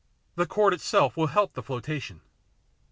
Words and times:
The 0.33 0.47
cord 0.47 0.73
itself 0.73 1.15
will 1.15 1.27
help 1.27 1.53
the 1.53 1.61
flotation." 1.61 2.21